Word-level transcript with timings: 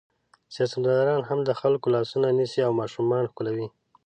سیاستمداران 0.53 1.21
هم 1.29 1.39
د 1.45 1.51
خلکو 1.61 1.87
لاسونه 1.95 2.27
نیسي 2.37 2.59
او 2.67 2.73
ماشومان 2.81 3.23
ښکلوي. 3.31 3.67